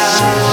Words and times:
night 0.00 0.49